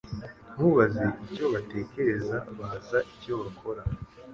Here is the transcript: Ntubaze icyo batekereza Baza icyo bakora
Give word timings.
Ntubaze 0.53 1.05
icyo 1.25 1.45
batekereza 1.53 2.37
Baza 2.57 2.97
icyo 3.13 3.33
bakora 3.41 3.81